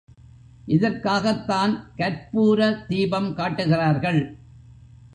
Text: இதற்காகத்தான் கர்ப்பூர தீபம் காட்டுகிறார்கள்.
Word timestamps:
இதற்காகத்தான் 0.65 1.73
கர்ப்பூர 1.97 2.85
தீபம் 2.87 3.33
காட்டுகிறார்கள். 3.33 4.21